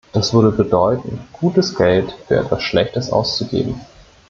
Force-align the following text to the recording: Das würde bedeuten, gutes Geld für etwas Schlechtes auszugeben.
Das 0.13 0.33
würde 0.33 0.49
bedeuten, 0.51 1.19
gutes 1.31 1.75
Geld 1.75 2.15
für 2.27 2.37
etwas 2.37 2.63
Schlechtes 2.63 3.11
auszugeben. 3.11 3.79